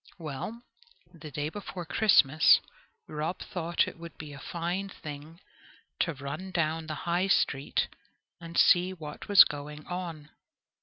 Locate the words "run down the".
6.15-6.95